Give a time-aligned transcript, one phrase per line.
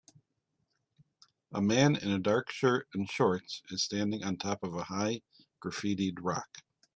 [1.51, 5.21] A man in a dark shirt and shorts is standing on top of a high
[5.61, 6.63] graffitied rock.